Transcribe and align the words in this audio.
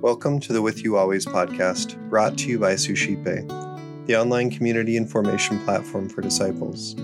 Welcome 0.00 0.38
to 0.40 0.52
the 0.52 0.62
With 0.62 0.84
You 0.84 0.96
Always 0.96 1.26
podcast, 1.26 1.98
brought 2.08 2.38
to 2.38 2.48
you 2.48 2.60
by 2.60 2.76
Suscipe, 2.76 3.48
the 4.06 4.16
online 4.16 4.52
community 4.52 4.96
and 4.96 5.10
formation 5.10 5.58
platform 5.64 6.08
for 6.08 6.20
disciples. 6.20 6.94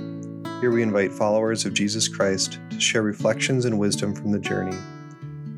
Here 0.61 0.71
we 0.71 0.85
invite 0.85 1.11
followers 1.11 1.65
of 1.65 1.75
Jesus 1.75 2.07
Christ 2.07 2.61
to 2.71 2.79
share 2.79 3.03
reflections 3.03 3.65
and 3.65 3.77
wisdom 3.77 4.15
from 4.15 4.31
the 4.31 4.39
journey. 4.39 4.77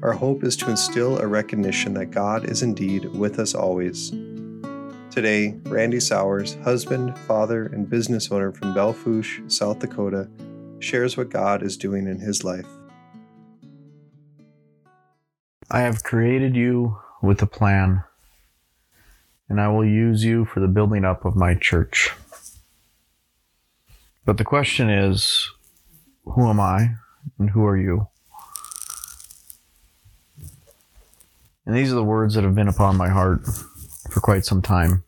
Our 0.02 0.12
hope 0.12 0.42
is 0.42 0.56
to 0.56 0.70
instill 0.70 1.19
a 1.19 1.26
recognition 1.26 1.92
that 1.94 2.12
God 2.12 2.48
is 2.48 2.62
indeed 2.62 3.04
with 3.04 3.38
us 3.38 3.54
always. 3.54 4.10
Today, 5.10 5.60
Randy 5.64 6.00
Sowers, 6.00 6.54
husband, 6.64 7.19
father, 7.19 7.66
and 7.66 7.90
business 7.90 8.32
owner 8.32 8.53
from 8.53 8.72
Belle 8.72 8.94
Fourche, 8.94 9.42
South 9.48 9.80
Dakota, 9.80 10.30
shares 10.78 11.19
what 11.19 11.28
God 11.28 11.62
is 11.62 11.76
doing 11.76 12.06
in 12.06 12.21
his 12.21 12.42
life. 12.42 12.66
I 15.74 15.80
have 15.80 16.04
created 16.04 16.54
you 16.54 16.98
with 17.22 17.40
a 17.40 17.46
plan, 17.46 18.04
and 19.48 19.58
I 19.58 19.68
will 19.68 19.86
use 19.86 20.22
you 20.22 20.44
for 20.44 20.60
the 20.60 20.68
building 20.68 21.02
up 21.02 21.24
of 21.24 21.34
my 21.34 21.54
church. 21.54 22.10
But 24.27 24.36
the 24.36 24.44
question 24.44 24.90
is 24.90 25.50
who 26.27 26.46
am 26.50 26.60
I 26.60 26.96
and 27.38 27.48
who 27.48 27.64
are 27.64 27.78
you? 27.78 28.08
And 31.64 31.74
these 31.74 31.91
are 31.91 31.96
the 31.96 32.04
words 32.04 32.34
that 32.34 32.44
have 32.44 32.54
been 32.54 32.68
upon 32.68 32.98
my 32.98 33.08
heart 33.08 33.46
for 34.10 34.20
quite 34.20 34.44
some 34.44 34.60
time. 34.60 35.04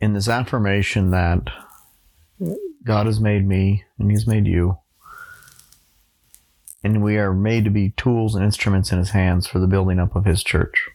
In 0.00 0.12
this 0.12 0.28
affirmation 0.28 1.10
that 1.10 1.50
God 2.84 3.06
has 3.06 3.18
made 3.18 3.44
me 3.44 3.82
and 3.98 4.08
He's 4.08 4.28
made 4.28 4.46
you, 4.46 4.78
and 6.82 7.02
we 7.02 7.16
are 7.16 7.34
made 7.34 7.64
to 7.64 7.70
be 7.70 7.90
tools 7.90 8.34
and 8.34 8.44
instruments 8.44 8.92
in 8.92 8.98
His 8.98 9.10
hands 9.10 9.46
for 9.46 9.58
the 9.58 9.66
building 9.66 9.98
up 9.98 10.14
of 10.14 10.24
His 10.24 10.42
church. 10.42 10.88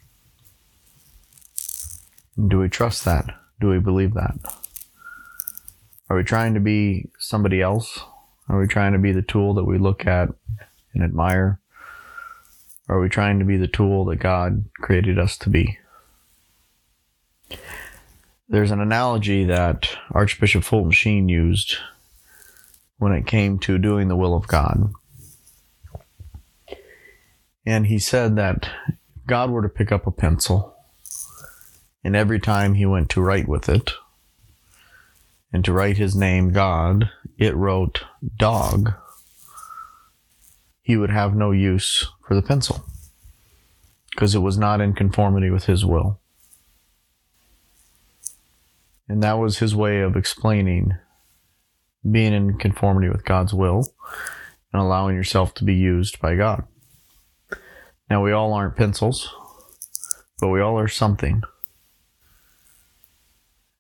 Do 2.48 2.60
we 2.60 2.70
trust 2.70 3.06
that? 3.06 3.26
Do 3.60 3.70
we 3.70 3.80
believe 3.80 4.14
that? 4.14 4.36
Are 6.10 6.18
we 6.18 6.24
trying 6.24 6.54
to 6.54 6.60
be 6.60 7.10
somebody 7.20 7.62
else? 7.62 8.00
Are 8.50 8.60
we 8.60 8.68
trying 8.68 8.94
to 8.94 9.00
be 9.00 9.12
the 9.12 9.22
tool 9.22 9.54
that 9.56 9.64
we 9.64 9.78
look 9.78 10.06
at 10.06 10.30
and 10.94 11.04
admire? 11.04 11.60
Are 12.90 13.00
we 13.00 13.10
trying 13.10 13.40
to 13.40 13.46
be 13.46 13.58
the 13.58 13.68
tool 13.68 14.06
that 14.06 14.18
God 14.18 14.66
created 14.76 15.18
us 15.18 15.38
to 15.40 15.50
be? 15.50 15.78
There's 18.50 18.72
an 18.72 18.82
analogy 18.82 19.46
that 19.46 19.98
Archbishop 20.12 20.64
Fulton 20.64 20.92
Sheen 20.92 21.30
used 21.30 21.78
when 22.98 23.14
it 23.14 23.26
came 23.26 23.58
to 23.60 23.78
doing 23.78 24.10
the 24.10 24.16
will 24.16 24.36
of 24.36 24.48
God. 24.48 24.92
And 27.66 27.88
he 27.88 28.00
said 28.00 28.36
that 28.36 28.70
God 29.26 29.50
were 29.50 29.62
to 29.62 29.70
pick 29.70 29.92
up 29.92 30.06
a 30.06 30.12
pencil, 30.12 30.76
and 32.04 32.16
every 32.16 32.40
time 32.40 32.74
he 32.74 32.86
went 32.86 33.10
to 33.12 33.22
write 33.22 33.48
with 33.48 33.70
it, 33.70 33.92
and 35.54 35.64
to 35.64 35.72
write 35.72 35.98
his 35.98 36.16
name, 36.16 36.52
God, 36.52 37.10
it 37.38 37.56
wrote 37.56 38.04
dog, 38.38 38.94
he 40.82 40.98
would 40.98 41.12
have 41.12 41.36
no 41.36 41.52
use 41.52 42.08
for 42.28 42.36
the 42.36 42.42
pencil 42.42 42.84
because 44.12 44.36
it 44.36 44.40
was 44.40 44.58
not 44.58 44.82
in 44.82 44.94
conformity 44.94 45.50
with 45.50 45.66
his 45.66 45.86
will. 45.86 46.20
And 49.08 49.24
that 49.24 49.34
was 49.34 49.60
his 49.60 49.76
way 49.76 50.02
of 50.02 50.16
explaining 50.16 50.94
being 52.10 52.34
in 52.34 52.58
conformity 52.58 53.10
with 53.10 53.26
God's 53.26 53.54
will 53.54 53.94
and 54.72 54.82
allowing 54.82 55.16
yourself 55.16 55.54
to 55.56 55.64
be 55.64 55.74
used 55.74 56.20
by 56.20 56.36
God. 56.36 56.66
Now, 58.14 58.24
we 58.24 58.32
all 58.32 58.54
aren't 58.54 58.76
pencils, 58.76 59.34
but 60.40 60.50
we 60.50 60.62
all 60.62 60.78
are 60.78 60.88
something. 60.88 61.42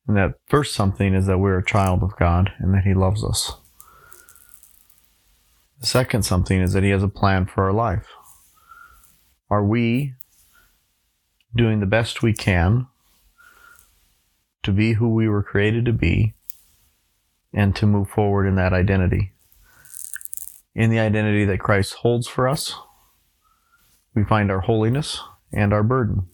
And 0.08 0.17
that 0.17 0.40
first 0.48 0.73
something 0.73 1.13
is 1.13 1.28
that 1.28 1.38
we're 1.38 1.59
a 1.59 1.63
child 1.63 2.02
of 2.02 2.18
God 2.18 2.52
and 2.57 2.74
that 2.74 2.84
He 2.84 2.96
loves 2.96 3.24
us. 3.24 3.52
The 5.81 5.85
second 5.85 6.24
something 6.24 6.59
is 6.59 6.74
that 6.74 6.81
He 6.81 6.90
has 6.90 7.03
a 7.03 7.07
plan 7.07 7.46
for 7.46 7.66
our 7.66 7.74
life. 7.74 8.07
Are 9.52 9.63
we 9.63 10.16
doing 11.56 11.80
the 11.80 11.86
best 11.86 12.24
we 12.24 12.34
can 12.34 12.88
to 14.63 14.72
be 14.72 14.94
who 14.94 15.13
we 15.13 15.30
were 15.30 15.44
created 15.44 15.86
to 15.86 15.94
be 15.94 16.34
and 17.53 17.75
to 17.75 17.86
move 17.86 18.09
forward 18.09 18.47
in 18.47 18.56
that 18.56 18.74
identity? 18.74 19.34
In 20.74 20.90
the 20.90 20.97
identity 20.97 21.46
that 21.46 21.59
Christ 21.59 21.94
holds 21.94 22.28
for 22.28 22.47
us 22.47 22.74
we 24.16 24.24
find 24.24 24.51
our 24.51 24.62
holiness 24.62 25.19
and 25.51 25.74
our 25.74 25.84
burden. 25.84 26.28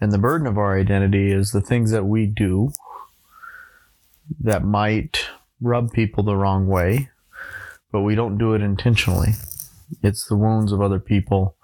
And 0.00 0.12
the 0.12 0.18
burden 0.18 0.46
of 0.46 0.58
our 0.58 0.78
identity 0.78 1.32
is 1.32 1.50
the 1.50 1.60
things 1.60 1.90
that 1.90 2.04
we 2.04 2.26
do 2.26 2.72
that 4.40 4.64
might 4.64 5.26
rub 5.60 5.92
people 5.92 6.22
the 6.22 6.36
wrong 6.36 6.68
way, 6.68 7.10
but 7.90 8.02
we 8.02 8.14
don't 8.14 8.38
do 8.38 8.54
it 8.54 8.62
intentionally. 8.62 9.32
It's 10.02 10.26
the 10.26 10.36
wounds 10.36 10.72
of 10.72 10.80
other 10.80 11.00
people 11.00 11.56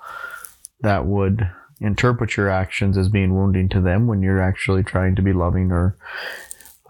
that 0.81 1.07
would 1.07 1.49
interpret 1.81 2.37
your 2.37 2.49
actions 2.49 2.97
as 2.97 3.09
being 3.09 3.35
wounding 3.35 3.69
to 3.69 3.81
them 3.81 4.07
when 4.07 4.23
you're 4.23 4.41
actually 4.41 4.83
trying 4.83 5.15
to 5.17 5.23
be 5.23 5.33
loving 5.33 5.71
or 5.71 5.97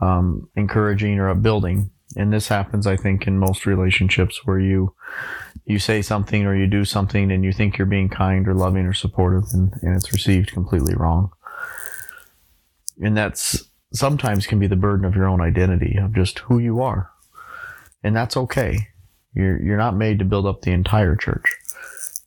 um, 0.00 0.48
encouraging 0.56 1.18
or 1.18 1.28
upbuilding. 1.28 1.90
And 2.16 2.32
this 2.32 2.48
happens, 2.48 2.86
I 2.86 2.96
think, 2.96 3.26
in 3.26 3.38
most 3.38 3.66
relationships 3.66 4.40
where 4.44 4.60
you 4.60 4.94
you 5.64 5.78
say 5.78 6.02
something 6.02 6.44
or 6.44 6.54
you 6.54 6.66
do 6.66 6.84
something 6.84 7.32
and 7.32 7.44
you 7.44 7.52
think 7.52 7.78
you're 7.78 7.86
being 7.86 8.08
kind 8.08 8.46
or 8.46 8.54
loving 8.54 8.84
or 8.84 8.92
supportive 8.92 9.44
and, 9.52 9.72
and 9.82 9.96
it's 9.96 10.12
received 10.12 10.52
completely 10.52 10.94
wrong. 10.94 11.30
And 13.02 13.16
that's 13.16 13.70
sometimes 13.92 14.46
can 14.46 14.58
be 14.58 14.66
the 14.66 14.76
burden 14.76 15.06
of 15.06 15.14
your 15.14 15.26
own 15.26 15.40
identity 15.40 15.96
of 15.96 16.14
just 16.14 16.40
who 16.40 16.58
you 16.58 16.82
are. 16.82 17.10
And 18.02 18.14
that's 18.14 18.36
okay. 18.36 18.88
You're, 19.32 19.60
you're 19.60 19.78
not 19.78 19.96
made 19.96 20.18
to 20.18 20.24
build 20.24 20.46
up 20.46 20.62
the 20.62 20.72
entire 20.72 21.16
church. 21.16 21.56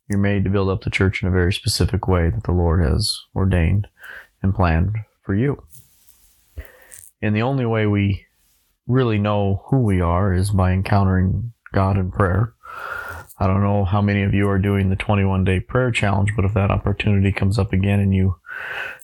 You're 0.08 0.18
made 0.18 0.44
to 0.44 0.50
build 0.50 0.68
up 0.68 0.82
the 0.82 0.90
church 0.90 1.22
in 1.22 1.28
a 1.28 1.32
very 1.32 1.52
specific 1.52 2.08
way 2.08 2.30
that 2.30 2.44
the 2.44 2.52
Lord 2.52 2.82
has 2.82 3.20
ordained 3.34 3.86
and 4.42 4.54
planned 4.54 4.96
for 5.22 5.34
you. 5.34 5.62
And 7.22 7.36
the 7.36 7.42
only 7.42 7.66
way 7.66 7.86
we 7.86 8.26
really 8.88 9.18
know 9.18 9.62
who 9.66 9.82
we 9.82 10.00
are 10.00 10.34
is 10.34 10.50
by 10.50 10.72
encountering 10.72 11.52
God 11.72 11.96
in 11.96 12.10
prayer 12.10 12.54
I 13.40 13.46
don't 13.46 13.62
know 13.62 13.84
how 13.84 14.02
many 14.02 14.24
of 14.24 14.34
you 14.34 14.48
are 14.48 14.58
doing 14.58 14.90
the 14.90 14.96
21 14.96 15.44
day 15.44 15.60
prayer 15.60 15.92
challenge, 15.92 16.32
but 16.34 16.44
if 16.44 16.54
that 16.54 16.72
opportunity 16.72 17.30
comes 17.30 17.58
up 17.58 17.72
again 17.72 18.00
and 18.00 18.12
you 18.12 18.36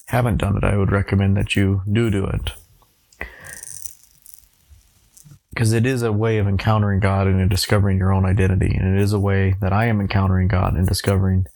haven't 0.06 0.38
done 0.38 0.56
it, 0.56 0.64
I 0.64 0.76
would 0.76 0.90
recommend 0.90 1.36
that 1.36 1.54
you 1.54 1.82
do 1.90 2.10
do 2.10 2.26
it. 2.26 2.50
Because 5.50 5.72
it 5.72 5.86
is 5.86 6.02
a 6.02 6.12
way 6.12 6.38
of 6.38 6.48
encountering 6.48 6.98
God 6.98 7.28
and 7.28 7.48
discovering 7.48 7.96
your 7.96 8.12
own 8.12 8.26
identity. 8.26 8.74
And 8.74 8.98
it 8.98 9.00
is 9.00 9.12
a 9.12 9.20
way 9.20 9.54
that 9.60 9.72
I 9.72 9.86
am 9.86 10.00
encountering 10.00 10.48
God 10.48 10.74
and 10.74 10.86
discovering 10.86 11.46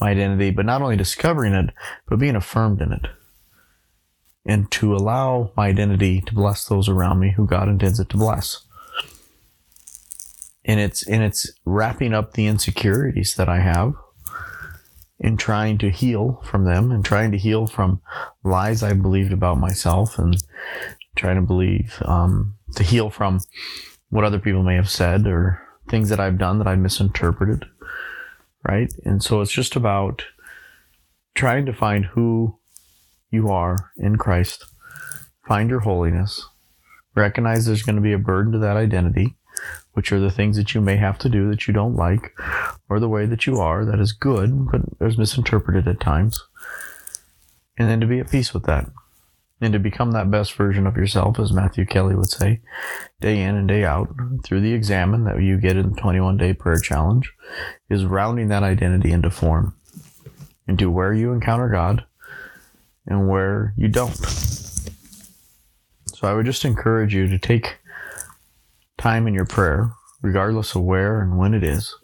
my 0.00 0.12
identity, 0.12 0.50
but 0.50 0.64
not 0.64 0.80
only 0.80 0.96
discovering 0.96 1.52
it, 1.52 1.68
but 2.08 2.18
being 2.18 2.34
affirmed 2.34 2.80
in 2.80 2.92
it. 2.92 3.08
And 4.44 4.70
to 4.72 4.94
allow 4.94 5.52
my 5.56 5.68
identity 5.68 6.20
to 6.22 6.34
bless 6.34 6.64
those 6.64 6.88
around 6.88 7.20
me 7.20 7.32
who 7.32 7.46
God 7.46 7.68
intends 7.68 8.00
it 8.00 8.08
to 8.10 8.16
bless. 8.16 8.64
And 10.64 10.80
it's 10.80 11.06
and 11.06 11.22
it's 11.22 11.50
wrapping 11.64 12.12
up 12.12 12.32
the 12.32 12.46
insecurities 12.46 13.34
that 13.36 13.48
I 13.48 13.60
have 13.60 13.94
in 15.18 15.36
trying 15.36 15.78
to 15.78 15.90
heal 15.90 16.40
from 16.44 16.64
them 16.64 16.90
and 16.90 17.04
trying 17.04 17.30
to 17.32 17.38
heal 17.38 17.66
from 17.66 18.00
lies 18.42 18.82
I 18.82 18.92
believed 18.92 19.32
about 19.32 19.58
myself 19.58 20.18
and 20.18 20.36
trying 21.14 21.36
to 21.36 21.42
believe 21.42 22.02
um, 22.04 22.54
to 22.74 22.82
heal 22.82 23.10
from 23.10 23.40
what 24.10 24.24
other 24.24 24.40
people 24.40 24.62
may 24.62 24.74
have 24.74 24.90
said 24.90 25.26
or 25.26 25.62
things 25.88 26.08
that 26.08 26.20
I've 26.20 26.38
done 26.38 26.58
that 26.58 26.66
I 26.68 26.74
misinterpreted 26.74 27.64
right? 28.68 28.92
And 29.04 29.22
so 29.22 29.40
it's 29.40 29.52
just 29.52 29.76
about 29.76 30.24
trying 31.34 31.66
to 31.66 31.72
find 31.72 32.04
who 32.04 32.58
you 33.32 33.48
are 33.48 33.90
in 33.96 34.16
Christ 34.16 34.66
find 35.48 35.68
your 35.68 35.80
holiness 35.80 36.46
recognize 37.16 37.66
there's 37.66 37.82
going 37.82 37.96
to 37.96 38.02
be 38.02 38.12
a 38.12 38.18
burden 38.18 38.52
to 38.52 38.58
that 38.58 38.76
identity 38.76 39.36
which 39.92 40.12
are 40.12 40.20
the 40.20 40.30
things 40.30 40.56
that 40.56 40.74
you 40.74 40.80
may 40.80 40.96
have 40.96 41.18
to 41.18 41.28
do 41.28 41.48
that 41.50 41.66
you 41.66 41.74
don't 41.74 41.96
like, 41.96 42.34
or 42.88 42.98
the 42.98 43.08
way 43.08 43.26
that 43.26 43.46
you 43.46 43.58
are 43.58 43.84
that 43.84 44.00
is 44.00 44.12
good, 44.12 44.68
but 44.70 44.80
is 45.00 45.18
misinterpreted 45.18 45.86
at 45.86 46.00
times. 46.00 46.42
And 47.78 47.88
then 47.88 48.00
to 48.00 48.06
be 48.06 48.20
at 48.20 48.30
peace 48.30 48.54
with 48.54 48.64
that. 48.64 48.86
And 49.60 49.72
to 49.72 49.78
become 49.78 50.10
that 50.10 50.30
best 50.30 50.54
version 50.54 50.86
of 50.86 50.96
yourself, 50.96 51.38
as 51.38 51.52
Matthew 51.52 51.86
Kelly 51.86 52.16
would 52.16 52.30
say, 52.30 52.60
day 53.20 53.40
in 53.40 53.54
and 53.54 53.68
day 53.68 53.84
out, 53.84 54.08
through 54.44 54.60
the 54.60 54.72
examen 54.72 55.24
that 55.24 55.40
you 55.40 55.58
get 55.58 55.76
in 55.76 55.90
the 55.90 56.00
21 56.00 56.36
day 56.36 56.52
prayer 56.52 56.80
challenge, 56.80 57.32
is 57.88 58.04
rounding 58.04 58.48
that 58.48 58.64
identity 58.64 59.12
into 59.12 59.30
form, 59.30 59.76
into 60.66 60.90
where 60.90 61.12
you 61.12 61.32
encounter 61.32 61.68
God 61.68 62.04
and 63.06 63.28
where 63.28 63.74
you 63.76 63.88
don't. 63.88 64.14
So 66.14 66.28
I 66.28 66.34
would 66.34 66.46
just 66.46 66.64
encourage 66.64 67.14
you 67.14 67.26
to 67.26 67.38
take 67.38 67.78
time 68.98 69.26
in 69.26 69.34
your 69.34 69.46
prayer, 69.46 69.92
regardless 70.22 70.74
of 70.74 70.82
where 70.82 71.20
and 71.20 71.36
when 71.36 71.54
it 71.54 71.64
is, 71.64 71.94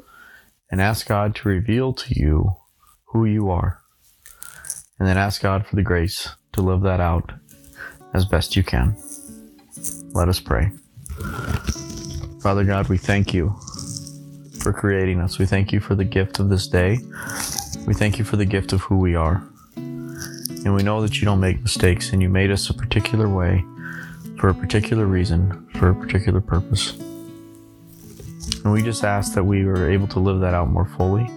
and 0.71 0.81
ask 0.81 1.06
God 1.06 1.35
to 1.37 1.49
reveal 1.49 1.93
to 1.93 2.19
you 2.19 2.56
who 3.06 3.25
you 3.25 3.50
are. 3.50 3.81
And 4.99 5.06
then 5.09 5.17
ask 5.17 5.41
God 5.41 5.67
for 5.67 5.77
the 5.77 5.83
grace 5.83 6.29
to 6.55 6.62
live 6.62 6.83
that 6.83 7.00
out 7.00 7.33
as 8.12 8.25
best 8.25 8.56
you 8.56 8.65
can. 8.65 8.97
Let 10.12 10.29
us 10.29 10.41
pray. 10.41 10.73
Father 12.43 12.65
God, 12.65 12.89
we 12.89 12.99
thank 12.99 13.33
you 13.33 13.56
for 14.61 14.73
creating 14.73 15.21
us. 15.21 15.39
We 15.39 15.47
thank 15.47 15.73
you 15.73 15.79
for 15.79 15.95
the 15.95 16.05
gift 16.05 16.41
of 16.41 16.49
this 16.49 16.67
day. 16.67 16.99
We 17.87 17.95
thank 17.95 18.19
you 18.19 18.25
for 18.25 18.37
the 18.37 18.45
gift 18.45 18.73
of 18.73 18.81
who 18.81 18.99
we 18.99 19.15
are. 19.15 19.43
And 20.64 20.75
we 20.75 20.82
know 20.82 21.00
that 21.02 21.20
you 21.20 21.25
don't 21.25 21.40
make 21.40 21.62
mistakes 21.62 22.12
and 22.12 22.20
you 22.20 22.28
made 22.28 22.50
us 22.50 22.69
a 22.69 22.75
particular 22.75 23.28
way 23.28 23.64
for 24.38 24.49
a 24.49 24.55
particular 24.55 25.06
reason, 25.06 25.69
for 25.75 25.90
a 25.90 25.94
particular 25.94 26.40
purpose. 26.40 26.93
And 28.64 28.72
we 28.72 28.82
just 28.82 29.05
ask 29.05 29.34
that 29.34 29.44
we 29.44 29.62
are 29.62 29.90
able 29.90 30.08
to 30.08 30.19
live 30.20 30.40
that 30.40 30.55
out 30.55 30.69
more 30.69 30.84
fully, 30.84 31.28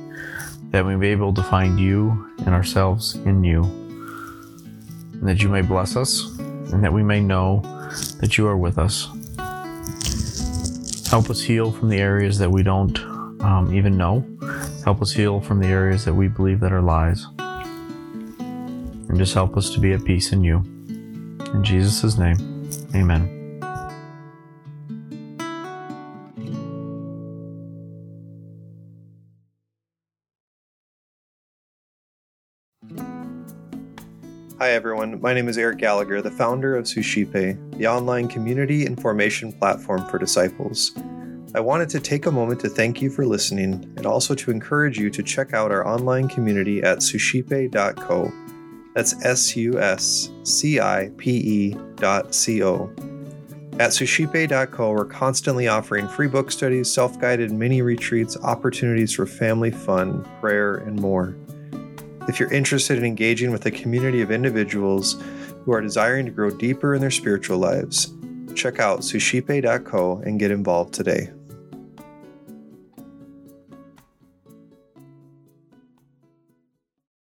that 0.71 0.85
we 0.85 0.95
be 0.95 1.07
able 1.07 1.33
to 1.33 1.43
find 1.43 1.79
you 1.79 2.31
and 2.39 2.49
ourselves 2.49 3.15
in 3.15 3.43
you, 3.43 3.63
and 3.63 5.27
that 5.27 5.41
you 5.41 5.49
may 5.49 5.61
bless 5.61 5.95
us, 5.95 6.37
and 6.39 6.83
that 6.83 6.93
we 6.93 7.03
may 7.03 7.19
know 7.19 7.61
that 8.19 8.37
you 8.37 8.47
are 8.47 8.57
with 8.57 8.77
us. 8.77 9.07
Help 11.09 11.29
us 11.29 11.41
heal 11.41 11.71
from 11.71 11.89
the 11.89 11.97
areas 11.97 12.37
that 12.37 12.49
we 12.49 12.63
don't 12.63 12.97
um, 13.41 13.73
even 13.73 13.97
know. 13.97 14.25
Help 14.83 15.01
us 15.01 15.11
heal 15.11 15.41
from 15.41 15.59
the 15.59 15.67
areas 15.67 16.05
that 16.05 16.13
we 16.13 16.27
believe 16.27 16.59
that 16.59 16.71
are 16.71 16.81
lies. 16.81 17.27
And 19.11 19.19
just 19.19 19.33
help 19.33 19.57
us 19.57 19.69
to 19.71 19.79
be 19.81 19.91
at 19.91 20.05
peace 20.05 20.31
in 20.31 20.41
you. 20.41 20.59
In 21.53 21.65
Jesus' 21.65 22.17
name, 22.17 22.69
amen. 22.95 23.27
Hi, 34.59 34.69
everyone. 34.69 35.19
My 35.19 35.33
name 35.33 35.49
is 35.49 35.57
Eric 35.57 35.79
Gallagher, 35.79 36.21
the 36.21 36.31
founder 36.31 36.77
of 36.77 36.87
Suscipe, 36.87 37.33
the 37.33 37.87
online 37.87 38.29
community 38.29 38.85
and 38.85 38.97
formation 38.97 39.51
platform 39.51 40.07
for 40.07 40.19
disciples. 40.19 40.97
I 41.53 41.59
wanted 41.59 41.89
to 41.89 41.99
take 41.99 42.27
a 42.27 42.31
moment 42.31 42.61
to 42.61 42.69
thank 42.69 43.01
you 43.01 43.09
for 43.09 43.25
listening 43.25 43.93
and 43.97 44.05
also 44.05 44.35
to 44.35 44.51
encourage 44.51 44.97
you 44.97 45.09
to 45.09 45.21
check 45.21 45.53
out 45.53 45.69
our 45.69 45.85
online 45.85 46.29
community 46.29 46.81
at 46.81 47.03
suscipe.co. 47.03 48.31
That's 48.93 49.23
S 49.25 49.55
U 49.55 49.79
S 49.79 50.29
C 50.43 50.79
I 50.79 51.11
P 51.17 51.31
E 51.31 51.77
dot 51.95 52.33
C 52.33 52.63
O. 52.63 52.91
At 53.79 53.93
suscipe.co, 53.93 54.91
we're 54.91 55.05
constantly 55.05 55.67
offering 55.67 56.07
free 56.07 56.27
book 56.27 56.51
studies, 56.51 56.91
self 56.91 57.19
guided 57.19 57.51
mini 57.51 57.81
retreats, 57.81 58.37
opportunities 58.43 59.13
for 59.13 59.25
family 59.25 59.71
fun, 59.71 60.27
prayer, 60.39 60.75
and 60.75 60.99
more. 60.99 61.35
If 62.27 62.39
you're 62.39 62.53
interested 62.53 62.97
in 62.97 63.05
engaging 63.05 63.51
with 63.51 63.65
a 63.65 63.71
community 63.71 64.21
of 64.21 64.29
individuals 64.29 65.21
who 65.63 65.73
are 65.73 65.81
desiring 65.81 66.25
to 66.25 66.31
grow 66.31 66.49
deeper 66.49 66.93
in 66.93 67.01
their 67.01 67.11
spiritual 67.11 67.57
lives, 67.57 68.13
check 68.53 68.79
out 68.79 69.03
suscipe.co 69.03 70.21
and 70.25 70.39
get 70.39 70.51
involved 70.51 70.93
today. 70.93 71.31